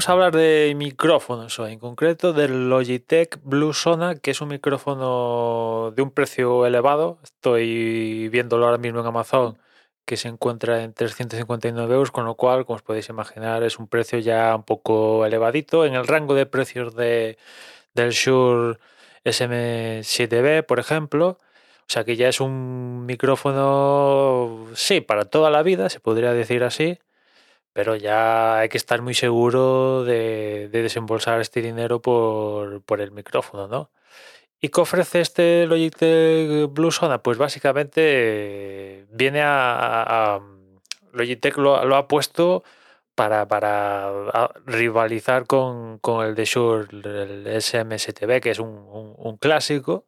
vamos 0.00 0.08
a 0.08 0.12
hablar 0.12 0.34
de 0.34 0.72
micrófonos 0.78 1.58
hoy, 1.58 1.74
en 1.74 1.78
concreto 1.78 2.32
del 2.32 2.70
Logitech 2.70 3.38
Blue 3.44 3.74
Sona, 3.74 4.14
que 4.14 4.30
es 4.30 4.40
un 4.40 4.48
micrófono 4.48 5.92
de 5.94 6.00
un 6.00 6.10
precio 6.10 6.64
elevado. 6.64 7.18
Estoy 7.22 8.30
viéndolo 8.30 8.64
ahora 8.64 8.78
mismo 8.78 9.00
en 9.00 9.06
Amazon, 9.06 9.58
que 10.06 10.16
se 10.16 10.28
encuentra 10.28 10.84
en 10.84 10.94
359 10.94 11.92
euros, 11.94 12.10
con 12.12 12.24
lo 12.24 12.34
cual, 12.34 12.64
como 12.64 12.76
os 12.76 12.82
podéis 12.82 13.10
imaginar, 13.10 13.62
es 13.62 13.78
un 13.78 13.88
precio 13.88 14.18
ya 14.20 14.56
un 14.56 14.62
poco 14.62 15.26
elevadito. 15.26 15.84
En 15.84 15.92
el 15.92 16.06
rango 16.06 16.32
de 16.32 16.46
precios 16.46 16.94
de, 16.94 17.36
del 17.92 18.12
Shure 18.12 18.78
SM7B, 19.26 20.64
por 20.64 20.78
ejemplo. 20.78 21.36
O 21.82 21.92
sea 21.92 22.04
que 22.04 22.16
ya 22.16 22.30
es 22.30 22.40
un 22.40 23.04
micrófono, 23.04 24.66
sí, 24.74 25.02
para 25.02 25.26
toda 25.26 25.50
la 25.50 25.62
vida, 25.62 25.90
se 25.90 26.00
podría 26.00 26.32
decir 26.32 26.64
así 26.64 26.98
pero 27.80 27.96
ya 27.96 28.58
hay 28.58 28.68
que 28.68 28.76
estar 28.76 29.00
muy 29.00 29.14
seguro 29.14 30.04
de, 30.04 30.68
desembolsar 30.70 31.40
este 31.40 31.62
dinero 31.62 32.02
por, 32.02 33.00
el 33.00 33.10
micrófono, 33.10 33.68
¿no? 33.68 33.90
¿Y 34.60 34.68
qué 34.68 34.82
ofrece 34.82 35.22
este 35.22 35.66
Logitech 35.66 36.70
Blue 36.70 36.92
Sona? 36.92 37.22
Pues 37.22 37.38
básicamente 37.38 39.06
viene 39.10 39.40
a... 39.42 40.40
Logitech 41.14 41.56
lo, 41.56 41.96
ha 41.96 42.06
puesto 42.06 42.64
para, 43.14 43.46
rivalizar 44.66 45.46
con, 45.46 46.00
el 46.26 46.34
de 46.34 46.44
Shure, 46.44 46.86
el 46.92 47.46
SM7B, 47.46 48.40
que 48.40 48.50
es 48.50 48.58
un, 48.58 49.38
clásico. 49.38 50.06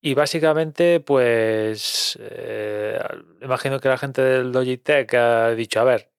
Y 0.00 0.14
básicamente, 0.14 1.00
pues, 1.00 2.16
eh, 2.20 3.00
imagino 3.42 3.80
que 3.80 3.88
la 3.88 3.98
gente 3.98 4.22
del 4.22 4.52
Logitech 4.52 5.14
ha 5.14 5.50
dicho, 5.54 5.80
a 5.80 5.84
ver, 5.84 6.13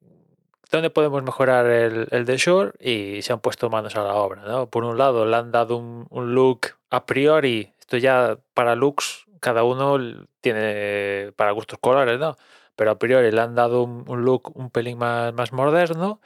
dónde 0.75 0.89
podemos 0.89 1.23
mejorar 1.23 1.65
el, 1.67 2.07
el, 2.11 2.25
de 2.25 2.37
Shore 2.37 2.73
y 2.79 3.21
se 3.21 3.33
han 3.33 3.39
puesto 3.39 3.69
manos 3.69 3.95
a 3.95 4.03
la 4.03 4.15
obra. 4.15 4.43
¿no? 4.43 4.69
Por 4.69 4.83
un 4.83 4.97
lado, 4.97 5.25
le 5.25 5.35
han 5.35 5.51
dado 5.51 5.77
un, 5.77 6.35
look 6.35 6.67
a 6.89 7.05
priori, 7.05 7.73
esto 7.79 7.97
ya 7.97 8.37
para 8.53 8.75
looks, 8.75 9.25
cada 9.39 9.63
uno 9.63 10.25
tiene 10.41 11.31
para 11.35 11.51
gustos 11.51 11.79
colores, 11.79 12.19
¿no? 12.19 12.35
Pero 12.75 12.91
a 12.91 12.99
priori 12.99 13.31
le 13.31 13.41
han 13.41 13.55
dado 13.55 13.83
un, 13.83 14.25
look 14.25 14.51
un 14.55 14.69
pelín 14.69 14.97
más, 14.97 15.33
más 15.33 15.53
moderno 15.53 16.19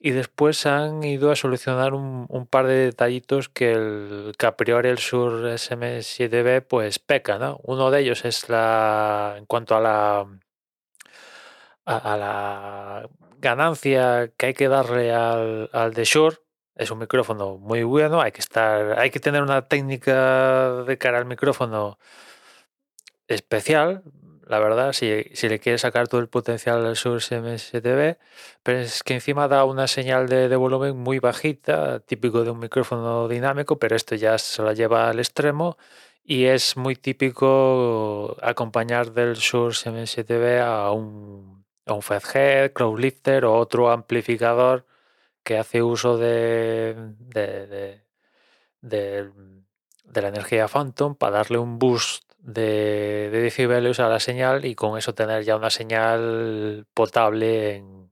y 0.00 0.10
después 0.10 0.66
han 0.66 1.04
ido 1.04 1.30
a 1.30 1.36
solucionar 1.36 1.94
un, 1.94 2.46
par 2.50 2.66
de 2.66 2.86
detallitos 2.86 3.48
que, 3.48 3.72
el, 3.72 4.32
que 4.36 4.46
a 4.46 4.56
priori 4.56 4.88
el 4.88 4.98
Sur 4.98 5.44
SM7B 5.44 6.62
pues 6.66 6.98
peca, 6.98 7.38
¿no? 7.38 7.60
Uno 7.62 7.90
de 7.92 8.00
ellos 8.00 8.24
es 8.24 8.48
la 8.48 9.36
en 9.38 9.46
cuanto 9.46 9.76
a 9.76 9.80
la 9.80 10.26
a, 11.84 12.16
la 12.16 13.08
ganancia 13.38 14.30
que 14.36 14.46
hay 14.46 14.54
que 14.54 14.68
darle 14.68 15.12
al, 15.12 15.70
al 15.72 15.94
de 15.94 16.04
Shure 16.04 16.38
es 16.74 16.90
un 16.90 16.98
micrófono 16.98 17.58
muy 17.58 17.82
bueno, 17.82 18.20
hay 18.20 18.32
que 18.32 18.40
estar, 18.40 18.98
hay 18.98 19.10
que 19.10 19.20
tener 19.20 19.42
una 19.42 19.68
técnica 19.68 20.82
de 20.84 20.98
cara 20.98 21.18
al 21.18 21.26
micrófono 21.26 21.98
especial, 23.28 24.02
la 24.46 24.58
verdad, 24.58 24.92
si, 24.92 25.24
si 25.34 25.48
le 25.48 25.60
quieres 25.60 25.82
sacar 25.82 26.08
todo 26.08 26.20
el 26.20 26.28
potencial 26.28 26.84
al 26.84 26.94
Shure 26.94 27.18
SM7B, 27.18 28.18
pero 28.62 28.78
es 28.80 29.02
que 29.02 29.14
encima 29.14 29.48
da 29.48 29.64
una 29.64 29.86
señal 29.86 30.28
de, 30.28 30.48
de, 30.48 30.56
volumen 30.56 30.96
muy 30.96 31.18
bajita, 31.20 32.00
típico 32.00 32.44
de 32.44 32.50
un 32.50 32.58
micrófono 32.58 33.28
dinámico, 33.28 33.78
pero 33.78 33.96
esto 33.96 34.14
ya 34.14 34.38
se 34.38 34.62
la 34.62 34.72
lleva 34.74 35.08
al 35.08 35.20
extremo 35.20 35.76
y 36.24 36.44
es 36.46 36.76
muy 36.76 36.96
típico 36.96 38.36
acompañar 38.42 39.12
del 39.12 39.34
Shure 39.34 39.74
SM7B 39.74 40.60
a 40.60 40.90
un 40.92 41.61
un 41.86 42.02
Fedhead, 42.02 42.72
Crowdlifter 42.72 43.44
o 43.44 43.54
otro 43.56 43.90
amplificador 43.90 44.86
que 45.42 45.58
hace 45.58 45.82
uso 45.82 46.16
de, 46.18 46.94
de, 48.82 49.30
la 50.14 50.28
energía 50.28 50.68
Phantom 50.68 51.14
para 51.16 51.38
darle 51.38 51.58
un 51.58 51.78
boost 51.78 52.24
de, 52.38 53.30
decibelios 53.30 54.00
a 54.00 54.08
la 54.08 54.20
señal 54.20 54.64
y 54.64 54.74
con 54.74 54.98
eso 54.98 55.14
tener 55.14 55.44
ya 55.44 55.56
una 55.56 55.70
señal 55.70 56.86
potable 56.94 57.76
en, 57.76 58.10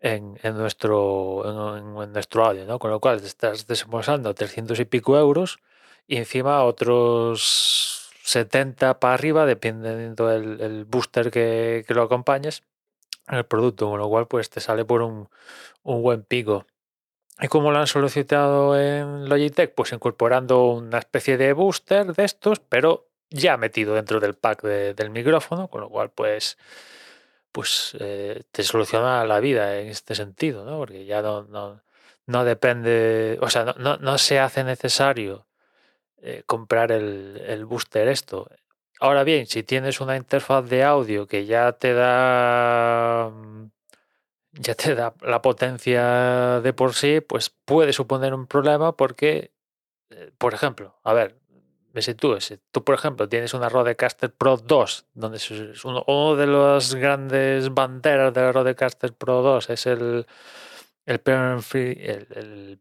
en, 0.00 0.38
nuestro, 0.56 1.76
en, 1.76 2.12
nuestro 2.12 2.44
audio, 2.46 2.64
¿no? 2.66 2.78
Con 2.78 2.90
lo 2.90 3.00
cual 3.00 3.18
estás 3.22 3.66
desembolsando 3.66 4.34
300 4.34 4.78
y 4.80 4.84
pico 4.86 5.18
euros 5.18 5.58
y 6.06 6.16
encima 6.16 6.64
otros 6.64 8.10
70 8.24 9.00
para 9.00 9.14
arriba, 9.14 9.46
dependiendo 9.46 10.28
del 10.28 10.60
el 10.60 10.84
booster 10.84 11.30
que 11.30 11.84
lo 11.88 12.02
acompañes, 12.02 12.62
el 13.36 13.44
producto, 13.44 13.88
con 13.90 13.98
lo 13.98 14.08
cual 14.08 14.26
pues 14.26 14.50
te 14.50 14.60
sale 14.60 14.84
por 14.84 15.02
un, 15.02 15.28
buen 15.84 16.24
pico. 16.24 16.66
¿Y 17.40 17.48
cómo 17.48 17.70
lo 17.70 17.78
han 17.78 17.86
solicitado 17.86 18.78
en 18.78 19.28
Logitech? 19.28 19.74
Pues 19.74 19.92
incorporando 19.92 20.64
una 20.72 20.98
especie 20.98 21.38
de 21.38 21.52
booster 21.52 22.12
de 22.14 22.24
estos, 22.24 22.60
pero 22.60 23.08
ya 23.30 23.56
metido 23.56 23.94
dentro 23.94 24.20
del 24.20 24.34
pack 24.34 24.62
del 24.62 25.10
micrófono, 25.10 25.68
con 25.68 25.80
lo 25.80 25.88
cual 25.88 26.10
pues, 26.10 26.58
pues 27.52 27.96
eh, 28.00 28.42
te 28.52 28.62
soluciona 28.62 29.24
la 29.24 29.40
vida 29.40 29.80
en 29.80 29.88
este 29.88 30.14
sentido, 30.14 30.64
¿no? 30.64 30.78
Porque 30.78 31.06
ya 31.06 31.22
no, 31.22 31.44
no, 32.26 32.44
depende, 32.44 33.38
o 33.40 33.48
sea, 33.50 33.74
no, 33.78 33.96
no, 33.96 34.18
se 34.18 34.38
hace 34.38 34.64
necesario 34.64 35.46
eh, 36.18 36.42
comprar 36.46 36.92
el, 36.92 37.42
el 37.46 37.64
booster 37.64 38.08
esto. 38.08 38.48
Ahora 39.00 39.24
bien, 39.24 39.46
si 39.46 39.62
tienes 39.62 40.00
una 40.00 40.16
interfaz 40.16 40.68
de 40.68 40.84
audio 40.84 41.26
que 41.26 41.46
ya 41.46 41.72
te 41.72 41.94
da 41.94 43.30
mm, 43.32 43.70
ya 44.52 44.74
te 44.74 44.94
da 44.94 45.14
la 45.22 45.42
potencia 45.42 46.60
de 46.60 46.72
por 46.72 46.94
sí, 46.94 47.20
pues 47.20 47.50
puede 47.50 47.92
suponer 47.92 48.34
un 48.34 48.46
problema 48.46 48.96
porque, 48.96 49.52
eh, 50.10 50.32
por 50.38 50.54
ejemplo, 50.54 50.98
a 51.04 51.14
ver, 51.14 51.36
si 51.96 52.14
tú, 52.14 52.40
si 52.40 52.58
tú 52.70 52.84
por 52.84 52.94
ejemplo 52.94 53.28
tienes 53.28 53.54
una 53.54 53.68
Rodecaster 53.68 54.32
Pro 54.32 54.56
2, 54.56 55.06
donde 55.14 55.38
es 55.38 55.84
uno, 55.84 56.36
de 56.36 56.46
las 56.46 56.94
grandes 56.94 57.72
banderas 57.72 58.34
de 58.34 58.40
la 58.42 58.52
Rodecaster 58.52 59.12
Pro 59.14 59.42
2 59.42 59.70
es 59.70 59.86
el, 59.86 60.26
el, 61.06 61.20
el, 61.24 62.78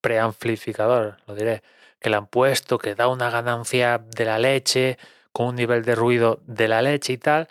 preamplificador, 0.00 1.16
lo 1.26 1.34
diré, 1.34 1.62
que 2.00 2.10
le 2.10 2.16
han 2.16 2.26
puesto, 2.28 2.78
que 2.78 2.94
da 2.94 3.08
una 3.08 3.30
ganancia 3.30 3.98
de 3.98 4.24
la 4.24 4.38
leche, 4.38 4.98
con 5.34 5.48
un 5.48 5.56
nivel 5.56 5.84
de 5.84 5.96
ruido 5.96 6.40
de 6.46 6.68
la 6.68 6.80
leche 6.80 7.14
y 7.14 7.18
tal, 7.18 7.48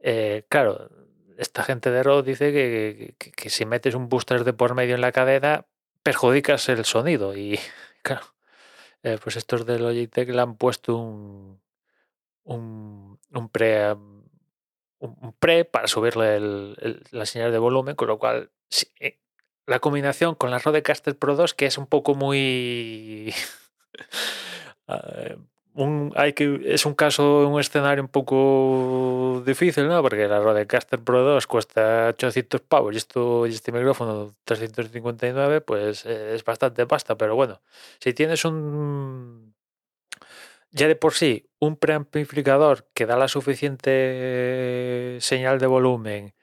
eh, 0.00 0.46
claro, 0.48 0.90
esta 1.36 1.62
gente 1.62 1.90
de 1.90 2.02
Rode 2.02 2.30
dice 2.30 2.52
que, 2.52 3.50
si 3.50 3.66
metes 3.66 3.94
un 3.94 4.08
booster 4.08 4.44
de 4.44 4.54
por 4.54 4.74
medio 4.74 4.94
en 4.94 5.02
la 5.02 5.12
cadena, 5.12 5.66
perjudicas 6.02 6.66
el 6.70 6.86
sonido. 6.86 7.36
Y 7.36 7.60
claro, 8.02 8.24
eh, 9.02 9.18
pues 9.22 9.36
estos 9.36 9.66
de 9.66 9.78
Logitech 9.78 10.30
le 10.30 10.40
han 10.40 10.56
puesto 10.56 10.96
un, 10.96 11.60
un, 12.44 13.18
pre 13.52 13.92
un 13.92 15.34
pre 15.38 15.66
para 15.66 15.88
subirle 15.88 16.40
la 17.10 17.26
señal 17.26 17.52
de 17.52 17.58
volumen, 17.58 17.94
con 17.94 18.08
lo 18.08 18.18
cual 18.18 18.50
eh, 19.00 19.18
la 19.66 19.80
combinación 19.80 20.34
con 20.34 20.50
la 20.50 20.60
Rodecaster 20.60 21.18
Pro 21.18 21.36
2, 21.36 21.52
que 21.52 21.66
es 21.66 21.76
un 21.76 21.86
poco 21.86 22.14
muy 22.14 23.34
hay 26.16 26.34
que, 26.34 26.60
es 26.66 26.84
un 26.84 26.94
caso, 26.94 27.48
un 27.48 27.58
escenario 27.58 28.02
un 28.02 28.08
poco 28.08 29.42
difícil, 29.46 29.88
¿no? 29.88 30.02
Porque 30.02 30.28
la 30.28 30.38
Rodecaster 30.40 31.00
Pro 31.00 31.22
2 31.22 31.46
cuesta 31.46 32.08
800 32.08 32.60
pavos 32.60 32.94
y, 32.94 32.98
esto, 32.98 33.46
y 33.46 33.50
este 33.50 33.72
micrófono 33.72 34.34
359, 34.44 35.62
pues 35.62 36.04
eh, 36.04 36.34
es 36.34 36.44
bastante 36.44 36.86
pasta. 36.86 37.16
Pero 37.16 37.34
bueno, 37.36 37.62
si 38.00 38.12
tienes 38.12 38.44
un. 38.44 39.54
Ya 40.70 40.88
de 40.88 40.96
por 40.96 41.14
sí, 41.14 41.48
un 41.58 41.76
preamplificador 41.76 42.88
que 42.94 43.06
da 43.06 43.16
la 43.16 43.28
suficiente 43.28 45.18
señal 45.20 45.58
de 45.58 45.66
volumen 45.66 46.34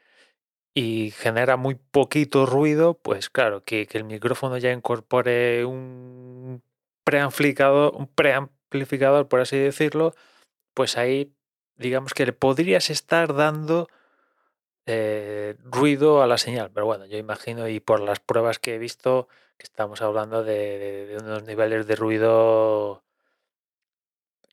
y 0.73 1.11
genera 1.11 1.57
muy 1.57 1.75
poquito 1.75 2.45
ruido, 2.45 2.95
pues 2.95 3.29
claro, 3.29 3.63
que, 3.63 3.87
que 3.87 3.97
el 3.97 4.03
micrófono 4.05 4.57
ya 4.57 4.71
incorpore 4.71 5.65
un 5.65 6.63
preamplificador, 7.03 7.95
un 7.95 8.07
preamplificador 8.07 8.58
amplificador, 8.69 9.27
por 9.27 9.41
así 9.41 9.57
decirlo, 9.57 10.15
pues 10.73 10.97
ahí 10.97 11.33
digamos 11.77 12.13
que 12.13 12.25
le 12.25 12.33
podrías 12.33 12.89
estar 12.89 13.33
dando 13.33 13.87
eh, 14.85 15.55
ruido 15.63 16.21
a 16.21 16.27
la 16.27 16.37
señal. 16.37 16.71
Pero 16.73 16.85
bueno, 16.85 17.05
yo 17.05 17.17
imagino 17.17 17.67
y 17.67 17.79
por 17.79 17.99
las 18.01 18.19
pruebas 18.19 18.59
que 18.59 18.75
he 18.75 18.77
visto 18.77 19.27
que 19.57 19.63
estamos 19.65 20.01
hablando 20.01 20.43
de, 20.43 21.17
unos 21.21 21.43
niveles 21.43 21.87
de 21.87 21.95
ruido 21.95 23.03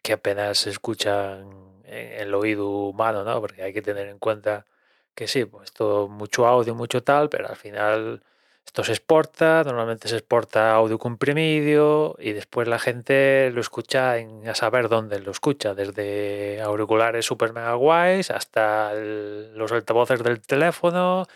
que 0.02 0.14
apenas 0.14 0.58
se 0.58 0.70
escuchan 0.70 1.82
en 1.84 2.20
el 2.20 2.34
oído 2.34 2.68
humano, 2.68 3.24
¿no? 3.24 3.40
Porque 3.40 3.62
hay 3.62 3.72
que 3.72 3.82
tener 3.82 4.08
en 4.08 4.18
cuenta 4.18 4.66
que 5.14 5.28
sí, 5.28 5.44
pues 5.44 5.72
todo 5.72 6.08
mucho 6.08 6.46
audio, 6.46 6.74
mucho 6.74 7.02
tal, 7.02 7.28
pero 7.28 7.48
al 7.48 7.56
final 7.56 8.22
esto 8.66 8.84
se 8.84 8.92
exporta, 8.92 9.62
normalmente 9.64 10.08
se 10.08 10.16
exporta 10.16 10.74
audio 10.74 10.98
comprimido 10.98 12.16
y 12.18 12.32
después 12.32 12.68
la 12.68 12.78
gente 12.78 13.50
lo 13.52 13.60
escucha 13.60 14.14
a 14.14 14.54
saber 14.54 14.88
dónde 14.88 15.20
lo 15.20 15.30
escucha, 15.30 15.74
desde 15.74 16.60
auriculares 16.60 17.24
super 17.24 17.52
mega 17.52 17.74
guays 17.74 18.30
hasta 18.30 18.92
los 18.92 19.72
altavoces 19.72 20.22
del 20.22 20.40
teléfono, 20.40 21.26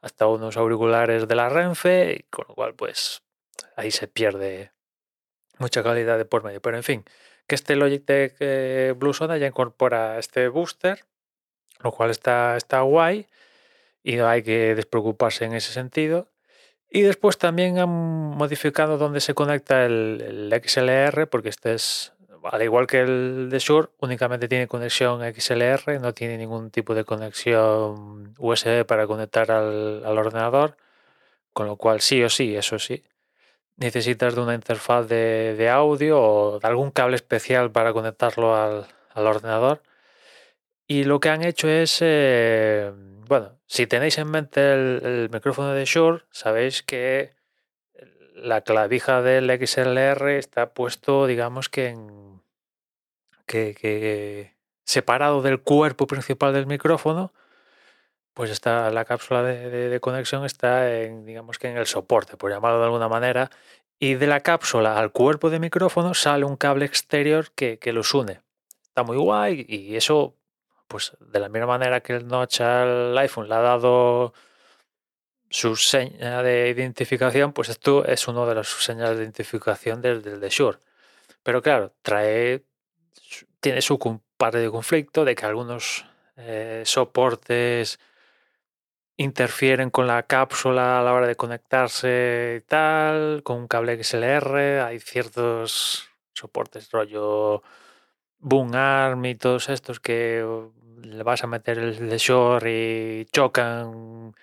hasta 0.00 0.26
unos 0.26 0.56
auriculares 0.56 1.28
de 1.28 1.34
la 1.34 1.48
Renfe, 1.50 2.24
con 2.30 2.46
lo 2.48 2.54
cual 2.54 2.74
pues 2.74 3.22
ahí 3.76 3.90
se 3.90 4.08
pierde 4.08 4.72
mucha 5.58 5.82
calidad 5.82 6.18
de 6.18 6.24
por 6.24 6.42
medio. 6.42 6.62
Pero 6.62 6.78
en 6.78 6.82
fin, 6.82 7.04
que 7.46 7.54
este 7.56 7.76
Logitech 7.76 8.36
eh, 8.40 8.94
Blue 8.96 9.12
Soda 9.12 9.36
ya 9.36 9.46
incorpora 9.46 10.18
este 10.18 10.48
booster, 10.48 11.04
lo 11.80 11.92
cual 11.92 12.10
está, 12.10 12.56
está 12.56 12.80
guay 12.80 13.28
y 14.02 14.16
no 14.16 14.26
hay 14.28 14.42
que 14.42 14.74
despreocuparse 14.74 15.44
en 15.44 15.54
ese 15.54 15.72
sentido. 15.72 16.29
Y 16.90 17.02
después 17.02 17.38
también 17.38 17.78
han 17.78 17.88
modificado 17.88 18.98
dónde 18.98 19.20
se 19.20 19.32
conecta 19.32 19.84
el, 19.86 20.52
XLR, 20.52 21.28
porque 21.28 21.48
este 21.48 21.74
es, 21.74 22.12
al 22.42 22.62
igual 22.62 22.88
que 22.88 23.00
el 23.00 23.48
de 23.48 23.60
Shure, 23.60 23.90
únicamente 24.00 24.48
tiene 24.48 24.66
conexión 24.66 25.20
XLR, 25.22 26.00
no 26.00 26.12
tiene 26.14 26.36
ningún 26.36 26.70
tipo 26.72 26.96
de 26.96 27.04
conexión 27.04 28.34
USB 28.38 28.84
para 28.84 29.06
conectar 29.06 29.52
al, 29.52 30.04
ordenador, 30.04 30.76
con 31.52 31.68
lo 31.68 31.76
cual 31.76 32.00
sí 32.00 32.24
o 32.24 32.28
sí, 32.28 32.56
eso 32.56 32.80
sí, 32.80 33.04
necesitas 33.76 34.34
de 34.34 34.40
una 34.40 34.54
interfaz 34.54 35.06
de, 35.08 35.70
audio 35.70 36.20
o 36.20 36.58
de 36.58 36.66
algún 36.66 36.90
cable 36.90 37.14
especial 37.16 37.70
para 37.70 37.92
conectarlo 37.92 38.56
al, 38.56 38.86
ordenador. 39.14 39.82
Y 40.90 41.04
lo 41.04 41.20
que 41.20 41.28
han 41.28 41.44
hecho 41.44 41.68
es 41.68 41.98
eh, 42.00 42.90
bueno, 43.28 43.60
si 43.68 43.86
tenéis 43.86 44.18
en 44.18 44.28
mente 44.28 44.72
el, 44.72 45.30
micrófono 45.32 45.72
de 45.72 45.84
Shure, 45.84 46.24
sabéis 46.32 46.82
que 46.82 47.32
la 48.34 48.62
clavija 48.62 49.22
del 49.22 49.48
XLR 49.48 50.30
está 50.30 50.74
puesto, 50.74 51.28
digamos 51.28 51.68
que 51.68 51.90
en. 51.90 52.42
que, 53.46 54.56
separado 54.84 55.42
del 55.42 55.60
cuerpo 55.60 56.08
principal 56.08 56.52
del 56.52 56.66
micrófono, 56.66 57.32
pues 58.34 58.50
está 58.50 58.90
la 58.90 59.04
cápsula 59.04 59.44
de, 59.44 60.00
conexión 60.00 60.44
está 60.44 60.92
en, 60.92 61.24
digamos 61.24 61.60
que 61.60 61.68
en 61.68 61.76
el 61.76 61.86
soporte, 61.86 62.36
por 62.36 62.50
llamarlo 62.50 62.80
de 62.80 62.86
alguna 62.86 63.08
manera, 63.08 63.48
y 64.00 64.14
de 64.14 64.26
la 64.26 64.40
cápsula 64.40 64.98
al 64.98 65.12
cuerpo 65.12 65.50
de 65.50 65.60
micrófono 65.60 66.14
sale 66.14 66.44
un 66.44 66.56
cable 66.56 66.84
exterior 66.84 67.52
que, 67.52 67.78
que 67.78 67.92
los 67.92 68.12
une. 68.12 68.40
Está 68.82 69.04
muy 69.04 69.18
guay 69.18 69.64
y 69.68 69.94
eso 69.94 70.34
pues 70.90 71.16
de 71.20 71.38
la 71.38 71.48
misma 71.48 71.68
manera 71.68 72.00
que 72.00 72.14
el 72.16 72.26
notch 72.26 72.62
al 72.62 73.16
iPhone 73.16 73.48
le 73.48 73.54
ha 73.54 73.60
dado 73.60 74.34
su 75.48 75.76
seña 75.76 76.42
de 76.42 76.68
identificación, 76.68 77.52
pues 77.52 77.68
esto 77.68 78.04
es 78.04 78.26
uno 78.26 78.44
de 78.44 78.56
las 78.56 78.66
señales 78.66 79.16
de 79.16 79.22
identificación 79.22 80.02
del, 80.02 80.20
del 80.20 80.40
de 80.40 80.48
Shure. 80.48 80.78
Pero 81.44 81.62
claro, 81.62 81.94
trae, 82.02 82.64
tiene 83.60 83.82
su 83.82 83.98
parte 84.36 84.58
de 84.58 84.68
conflicto 84.68 85.24
de 85.24 85.36
que 85.36 85.46
algunos 85.46 86.06
eh, 86.36 86.82
soportes 86.84 88.00
interfieren 89.16 89.90
con 89.90 90.08
la 90.08 90.24
cápsula 90.24 90.98
a 90.98 91.02
la 91.04 91.12
hora 91.12 91.28
de 91.28 91.36
conectarse 91.36 92.62
y 92.62 92.66
tal, 92.66 93.42
con 93.44 93.58
un 93.58 93.68
cable 93.68 94.02
XLR, 94.02 94.80
hay 94.80 94.98
ciertos 94.98 96.08
soportes 96.34 96.90
rollo 96.90 97.62
Boom 98.40 98.74
Arm 98.74 99.24
y 99.26 99.34
todos 99.34 99.68
estos 99.68 100.00
que 100.00 100.44
le 101.02 101.22
vas 101.22 101.44
a 101.44 101.46
meter 101.46 101.78
el 101.78 102.08
de 102.08 102.18
short 102.18 102.66
y 102.66 103.26
chocan 103.32 104.34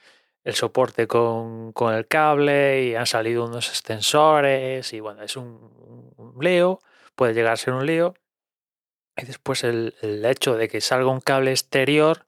el 0.44 0.56
soporte 0.56 1.08
con, 1.08 1.74
el 1.94 2.08
cable 2.08 2.86
y 2.86 2.96
han 2.96 3.06
salido 3.06 3.46
unos 3.46 3.70
extensores 3.70 4.94
y 4.94 5.00
bueno, 5.00 5.24
es 5.24 5.36
un, 5.36 6.34
lío, 6.40 6.80
puede 7.16 7.34
llegar 7.34 7.54
a 7.54 7.58
ser 7.58 7.74
un 7.74 7.86
lío. 7.86 8.14
Y 9.18 9.26
después 9.26 9.64
el, 9.64 9.94
hecho 10.26 10.56
de 10.56 10.70
que 10.70 10.80
salga 10.80 11.10
un 11.10 11.22
cable 11.22 11.52
exterior, 11.52 12.28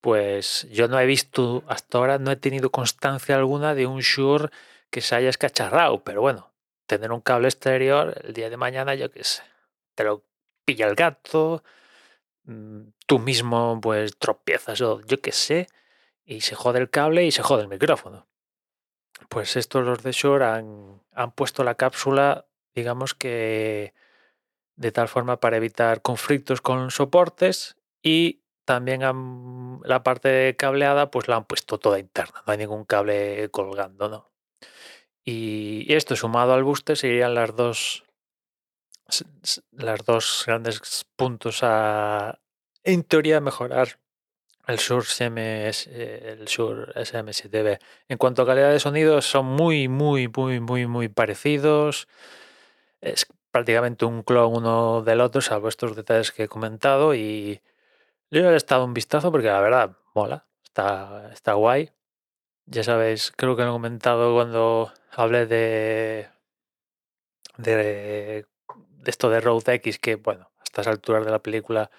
pues 0.00 0.66
yo 0.70 0.88
no 0.88 1.00
he 1.00 1.06
visto 1.06 1.62
hasta 1.68 1.98
ahora, 1.98 2.18
no 2.18 2.30
he 2.30 2.36
tenido 2.36 2.70
constancia 2.70 3.36
alguna 3.36 3.74
de 3.74 3.86
un 3.86 4.00
Shure 4.00 4.50
que 4.90 5.00
se 5.00 5.14
haya 5.14 5.30
escacharrado, 5.30 6.04
pero 6.04 6.20
bueno, 6.20 6.52
tener 6.86 7.12
un 7.12 7.20
cable 7.20 7.48
exterior 7.48 8.20
el 8.24 8.34
día 8.34 8.50
de 8.50 8.56
mañana, 8.56 8.94
yo 8.94 9.10
qué 9.10 9.24
sé, 9.24 9.42
te 9.94 10.04
lo 10.04 10.24
pilla 10.66 10.86
el 10.86 10.94
gato, 10.94 11.62
Mm, 12.46 12.90
tú 13.06 13.18
mismo 13.18 13.80
pues 13.82 14.16
tropiezas 14.18 14.80
o 14.80 15.00
yo 15.02 15.20
qué 15.20 15.32
sé, 15.32 15.68
y 16.24 16.42
se 16.42 16.54
jode 16.54 16.78
el 16.80 16.90
cable 16.90 17.24
y 17.24 17.32
se 17.32 17.42
jode 17.42 17.62
el 17.62 17.68
micrófono. 17.68 18.26
Pues 19.28 19.56
estos 19.56 19.84
los 19.84 20.02
de 20.02 20.12
Shure 20.12 20.44
han, 20.44 21.02
han 21.12 21.32
puesto 21.32 21.64
la 21.64 21.74
cápsula, 21.76 22.46
digamos 22.74 23.14
que 23.14 23.94
de 24.76 24.92
tal 24.92 25.08
forma 25.08 25.40
para 25.40 25.56
evitar 25.56 26.02
conflictos 26.02 26.60
con 26.60 26.90
soportes 26.90 27.76
y 28.02 28.42
también 28.64 29.02
han, 29.04 29.80
la 29.84 30.02
parte 30.02 30.56
cableada 30.56 31.10
pues 31.10 31.28
la 31.28 31.36
han 31.36 31.46
puesto 31.46 31.78
toda 31.78 31.98
interna, 31.98 32.42
no 32.46 32.52
hay 32.52 32.58
ningún 32.58 32.84
cable 32.84 33.48
colgando, 33.50 34.08
¿no? 34.08 34.30
Y, 35.24 35.92
esto 35.94 36.16
sumado 36.16 36.54
al 36.54 36.64
booster 36.64 36.96
serían 36.96 37.34
las 37.34 37.56
dos 37.56 38.05
las 39.72 40.04
dos 40.04 40.44
grandes 40.46 41.06
puntos 41.16 41.60
a, 41.62 42.40
en 42.84 43.04
teoría, 43.04 43.40
mejorar 43.40 43.98
el 44.66 44.76
Shure, 44.78 45.04
SMS, 45.04 45.86
el 45.86 46.44
Shure 46.46 46.92
SM7B. 46.94 47.78
En 48.08 48.18
cuanto 48.18 48.42
a 48.42 48.46
calidad 48.46 48.72
de 48.72 48.80
sonido, 48.80 49.22
son 49.22 49.46
muy, 49.46 49.88
muy, 49.88 50.28
muy, 50.28 50.60
muy, 50.60 50.86
muy 50.86 51.08
parecidos. 51.08 52.08
Es 53.00 53.26
prácticamente 53.50 54.04
un 54.04 54.22
clon 54.22 54.54
uno 54.54 55.02
del 55.02 55.20
otro, 55.20 55.40
salvo 55.40 55.68
estos 55.68 55.94
detalles 55.96 56.32
que 56.32 56.44
he 56.44 56.48
comentado. 56.48 57.14
Y 57.14 57.62
yo 58.30 58.50
he 58.50 58.56
estado 58.56 58.84
un 58.84 58.94
vistazo 58.94 59.30
porque 59.32 59.48
la 59.48 59.60
verdad 59.60 59.96
mola, 60.14 60.46
está, 60.64 61.30
está 61.32 61.54
guay. 61.54 61.92
Ya 62.66 62.82
sabéis, 62.82 63.32
creo 63.36 63.56
que 63.56 63.62
lo 63.62 63.70
he 63.70 63.72
comentado 63.72 64.34
cuando 64.34 64.92
hablé 65.12 65.46
de, 65.46 66.28
de 67.58 68.46
esto 69.10 69.30
de 69.30 69.40
Road 69.40 69.68
X, 69.68 69.98
que 69.98 70.16
bueno, 70.16 70.50
a 70.58 70.64
estas 70.64 70.86
alturas 70.86 71.24
de 71.24 71.30
la 71.30 71.40
película, 71.40 71.90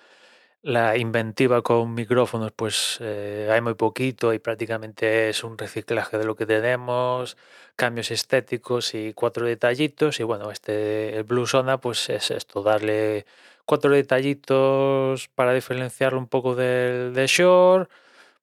la 0.61 0.97
inventiva 0.97 1.61
con 1.61 1.93
micrófonos, 1.93 2.51
pues 2.51 2.97
eh, 3.01 3.49
hay 3.51 3.61
muy 3.61 3.75
poquito 3.75 4.33
y 4.33 4.39
prácticamente 4.39 5.29
es 5.29 5.43
un 5.43 5.57
reciclaje 5.57 6.17
de 6.17 6.25
lo 6.25 6.35
que 6.35 6.45
tenemos, 6.45 7.37
cambios 7.75 8.11
estéticos 8.11 8.93
y 8.93 9.13
cuatro 9.13 9.45
detallitos. 9.45 10.19
Y 10.19 10.23
bueno, 10.23 10.51
este 10.51 11.15
el 11.15 11.23
Blue 11.23 11.47
Sona, 11.47 11.79
pues 11.79 12.09
es 12.09 12.31
esto, 12.31 12.63
darle 12.63 13.25
cuatro 13.65 13.91
detallitos 13.91 15.29
para 15.29 15.53
diferenciarlo 15.53 16.19
un 16.19 16.27
poco 16.27 16.55
del 16.55 17.13
de 17.13 17.27
Shore, 17.27 17.87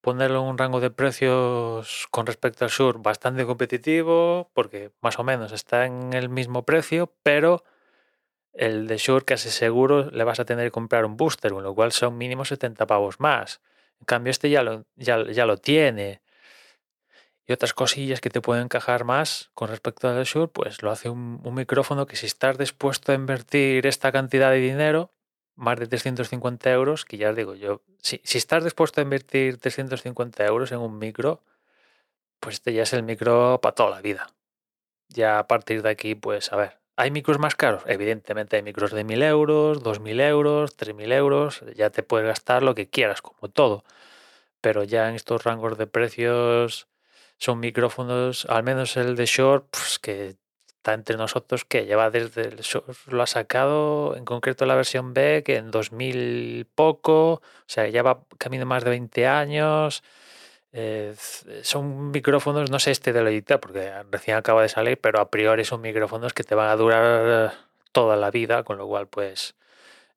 ponerlo 0.01 0.41
en 0.43 0.47
un 0.47 0.59
rango 0.59 0.81
de 0.81 0.91
precios 0.91 2.07
con 2.11 2.27
respecto 2.27 2.65
al 2.65 2.71
Sur 2.71 3.03
bastante 3.03 3.45
competitivo, 3.47 4.51
porque 4.55 4.91
más 5.03 5.19
o 5.19 5.25
menos 5.25 5.53
está 5.53 5.87
en 5.87 6.13
el 6.15 6.29
mismo 6.29 6.65
precio, 6.65 7.13
pero 7.23 7.65
el 8.55 8.87
de 8.87 8.97
Shure 8.97 9.25
casi 9.25 9.51
seguro 9.51 10.11
le 10.11 10.25
vas 10.25 10.41
a 10.41 10.45
tener 10.45 10.67
que 10.67 10.71
comprar 10.71 11.05
un 11.05 11.17
booster, 11.17 11.53
con 11.53 11.65
lo 11.65 11.75
cual 11.75 11.93
son 11.93 12.17
mínimo 12.17 12.45
70 12.45 12.87
pavos 12.87 13.21
más. 13.21 13.61
En 14.01 14.07
cambio, 14.07 14.31
este 14.31 14.49
ya 14.51 14.63
lo, 14.63 14.85
ya, 14.97 15.17
lo 15.47 15.57
tiene. 15.59 16.23
Y 17.47 17.53
otras 17.53 17.75
cosillas 17.75 18.21
que 18.21 18.31
te 18.31 18.41
pueden 18.41 18.65
encajar 18.65 19.05
más 19.05 19.51
con 19.55 19.69
respecto 19.69 20.09
al 20.09 20.25
Shure, 20.25 20.49
pues 20.49 20.83
lo 20.83 20.91
hace 20.91 21.11
un, 21.11 21.41
micrófono 21.55 22.07
que 22.07 22.17
si 22.17 22.27
estás 22.27 22.57
dispuesto 22.57 23.13
a 23.13 23.15
invertir 23.15 23.87
esta 23.87 24.13
cantidad 24.13 24.51
de 24.51 24.59
dinero, 24.59 25.13
más 25.57 25.79
de 25.79 25.87
350 25.87 26.71
euros, 26.73 27.05
que 27.05 27.17
ya 27.19 27.31
os 27.31 27.37
digo 27.37 27.55
yo, 27.55 27.83
si, 28.01 28.21
si 28.25 28.39
estás 28.39 28.65
dispuesto 28.65 29.01
a 29.01 29.05
invertir 29.05 29.59
350 29.59 30.45
euros 30.47 30.73
en 30.73 30.79
un 30.79 30.99
micro, 30.99 31.43
pues 32.41 32.57
este 32.57 32.73
ya 32.73 32.85
es 32.85 32.93
el 32.93 33.03
micro 33.03 33.61
para 33.61 33.75
toda 33.75 33.91
la 33.91 34.01
vida. 34.01 34.29
Ya 35.09 35.39
a 35.39 35.47
partir 35.47 35.83
de 35.83 35.91
aquí, 35.91 36.15
pues 36.15 36.53
a 36.53 36.57
ver, 36.57 36.84
¿Hay 36.97 37.11
micros 37.11 37.39
más 37.41 37.57
caros? 37.57 37.83
Evidentemente 37.87 38.57
hay 38.57 38.63
micros 38.63 38.93
de 38.93 39.05
1.000 39.05 39.23
euros, 39.25 39.83
2.000 39.83 40.21
euros, 40.21 40.77
3.000 40.77 41.13
euros, 41.13 41.65
ya 41.75 41.91
te 41.91 42.05
puedes 42.05 42.27
gastar 42.27 42.63
lo 42.63 42.75
que 42.77 42.89
quieras, 42.89 43.21
como 43.21 43.51
todo. 43.51 43.85
Pero 44.61 44.85
ya 44.85 45.09
en 45.09 45.17
estos 45.17 45.45
rangos 45.45 45.77
de 45.79 45.87
precios 45.89 46.89
son 47.39 47.61
micrófonos, 47.61 48.47
al 48.47 48.63
menos 48.63 48.97
el 48.97 49.17
de 49.17 49.27
Short, 49.27 49.67
pues 49.71 49.99
que 49.99 50.37
está 50.69 50.95
entre 50.95 51.17
nosotros, 51.17 51.65
que 51.65 51.87
lleva 51.87 52.11
desde 52.11 52.43
el 52.43 52.59
Short, 52.59 52.97
lo 53.09 53.23
ha 53.23 53.27
sacado, 53.27 54.17
en 54.17 54.25
concreto 54.25 54.65
la 54.67 54.77
versión 54.77 55.15
B, 55.15 55.43
que 55.45 55.57
en 55.57 55.71
2000 55.73 56.67
poco, 56.75 57.33
o 57.35 57.43
sea, 57.67 57.89
ya 57.89 58.03
va 58.03 58.25
camino 58.39 58.67
más 58.67 58.85
de 58.85 58.91
20 58.91 59.27
años. 59.27 60.03
Eh, 60.77 61.15
son 61.63 62.11
micrófonos, 62.11 62.69
no 62.69 62.81
sé 62.81 62.91
este 62.91 63.13
de 63.13 63.23
Logitech 63.23 63.61
porque 63.61 63.93
recién 64.11 64.37
acaba 64.37 64.63
de 64.63 64.69
salir, 64.69 65.01
pero 65.01 65.21
a 65.21 65.31
priori 65.31 65.65
son 65.65 65.81
micrófonos 65.81 66.33
que 66.35 66.43
te 66.43 66.57
van 66.57 66.69
a 66.69 66.77
durar 66.77 67.55
toda 67.93 68.17
la 68.17 68.33
vida, 68.33 68.65
con 68.65 68.79
lo 68.79 68.89
cual 68.89 69.07
pues 69.09 69.55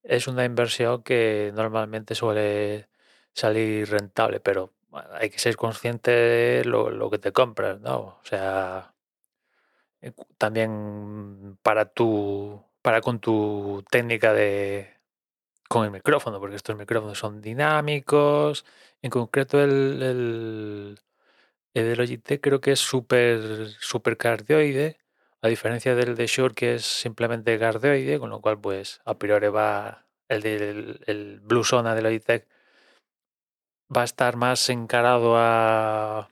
es 0.04 0.28
una 0.28 0.46
inversión 0.46 1.04
que 1.04 1.52
normalmente 1.56 2.16
suele 2.16 2.90
salir 3.34 3.90
rentable, 3.92 4.40
pero 4.40 4.74
hay 5.14 5.30
que 5.30 5.40
ser 5.40 5.56
consciente 5.58 6.12
de 6.12 6.66
lo, 6.66 7.10
que 7.12 7.20
te 7.20 7.32
compras, 7.34 7.80
¿no? 7.82 7.98
O 8.00 8.22
sea, 8.24 8.94
eh, 10.02 10.12
también 10.38 11.58
para 11.62 11.86
tu, 11.86 12.64
para 12.82 13.02
con 13.02 13.20
tu 13.20 13.84
técnica 13.92 14.34
de, 14.34 14.97
con 15.68 15.86
el 15.86 15.92
micrófono, 15.92 16.40
porque 16.40 16.56
estos 16.56 16.78
micrófonos 16.78 17.18
son 17.20 17.42
dinámicos. 17.42 18.66
En 19.02 19.10
concreto, 19.12 19.62
el, 19.64 20.98
El 21.74 21.86
de 21.86 21.96
Logitech 21.96 22.42
creo 22.42 22.62
que 22.62 22.72
es 22.74 22.80
súper 22.80 23.68
super 23.80 24.18
cardioide, 24.18 25.00
a 25.42 25.48
diferencia 25.48 25.96
del 25.96 26.16
de 26.16 26.28
Shure 26.28 26.56
que 26.56 26.76
es 26.76 26.86
simplemente 26.86 27.58
cardioide, 27.60 28.20
con 28.20 28.30
lo 28.32 28.42
cual 28.42 28.60
pues 28.60 29.02
a 29.06 29.18
priori 29.18 29.50
va 29.50 30.06
el 30.30 30.42
del 30.42 31.02
el 31.08 31.40
Blue 31.42 31.64
Sona 31.64 31.96
de 31.96 32.02
Logitech 32.02 32.48
va 33.96 34.02
a 34.02 34.06
estar 34.06 34.36
más 34.36 34.70
encarado 34.70 35.36
a, 35.38 36.30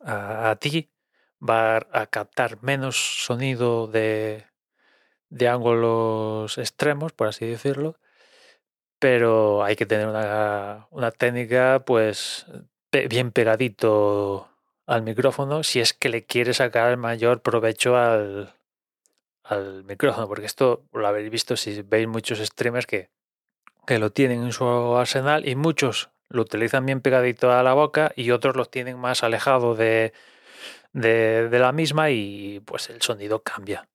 a, 0.00 0.56
ti, 0.60 0.90
va 1.40 1.76
a 1.92 2.06
captar 2.06 2.62
menos 2.62 2.96
sonido 3.24 3.86
de, 3.86 4.46
de 5.30 5.48
ángulos 5.48 6.58
extremos, 6.58 7.12
por 7.12 7.28
así 7.28 7.46
decirlo, 7.46 7.96
pero 8.98 9.62
hay 9.64 9.76
que 9.76 9.86
tener 9.86 10.08
una, 10.08 10.86
una 10.90 11.10
técnica 11.10 11.82
pues 11.84 12.46
bien 13.08 13.32
pegadito 13.32 14.48
al 14.86 15.02
micrófono 15.02 15.62
si 15.62 15.80
es 15.80 15.92
que 15.92 16.08
le 16.08 16.24
quiere 16.24 16.54
sacar 16.54 16.90
el 16.90 16.96
mayor 16.96 17.42
provecho 17.42 17.96
al, 17.96 18.54
al 19.44 19.84
micrófono, 19.84 20.26
porque 20.28 20.46
esto 20.46 20.84
lo 20.92 21.06
habéis 21.06 21.30
visto 21.30 21.56
si 21.56 21.82
veis 21.82 22.08
muchos 22.08 22.38
streamers 22.38 22.86
que, 22.86 23.10
que 23.86 23.98
lo 23.98 24.10
tienen 24.10 24.42
en 24.42 24.52
su 24.52 24.64
arsenal 24.64 25.48
y 25.48 25.54
muchos 25.54 26.10
lo 26.28 26.42
utilizan 26.42 26.84
bien 26.84 27.00
pegadito 27.00 27.52
a 27.52 27.62
la 27.62 27.74
boca 27.74 28.12
y 28.16 28.30
otros 28.30 28.56
los 28.56 28.70
tienen 28.70 28.98
más 28.98 29.22
alejado 29.22 29.74
de, 29.74 30.12
de, 30.92 31.48
de 31.48 31.58
la 31.58 31.72
misma 31.72 32.10
y 32.10 32.60
pues 32.60 32.90
el 32.90 33.00
sonido 33.00 33.42
cambia. 33.42 33.88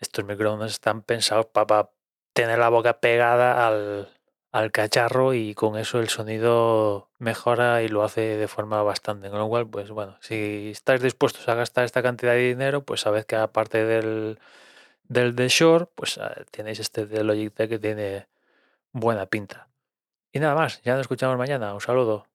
Estos 0.00 0.24
micrófonos 0.24 0.72
están 0.72 1.02
pensados 1.02 1.46
para 1.46 1.90
tener 2.32 2.58
la 2.58 2.68
boca 2.68 3.00
pegada 3.00 3.66
al, 3.66 4.08
al 4.52 4.70
cacharro 4.70 5.34
y 5.34 5.54
con 5.54 5.78
eso 5.78 5.98
el 6.00 6.08
sonido 6.08 7.10
mejora 7.18 7.82
y 7.82 7.88
lo 7.88 8.04
hace 8.04 8.20
de 8.36 8.48
forma 8.48 8.82
bastante. 8.82 9.30
Con 9.30 9.38
lo 9.38 9.48
cual, 9.48 9.68
pues 9.68 9.90
bueno, 9.90 10.16
si 10.20 10.70
estáis 10.70 11.02
dispuestos 11.02 11.48
a 11.48 11.54
gastar 11.54 11.84
esta 11.84 12.02
cantidad 12.02 12.32
de 12.32 12.48
dinero, 12.48 12.84
pues 12.84 13.00
sabed 13.02 13.24
que 13.24 13.36
aparte 13.36 13.84
del, 13.84 14.38
del 15.08 15.34
de 15.36 15.48
Shore, 15.48 15.86
pues 15.94 16.18
ah, 16.18 16.34
tenéis 16.50 16.80
este 16.80 17.06
de 17.06 17.24
Logitech 17.24 17.68
que 17.70 17.78
tiene 17.78 18.28
buena 18.92 19.26
pinta. 19.26 19.68
Y 20.32 20.40
nada 20.40 20.54
más, 20.54 20.82
ya 20.82 20.94
nos 20.94 21.02
escuchamos 21.02 21.38
mañana. 21.38 21.74
Un 21.74 21.80
saludo. 21.80 22.31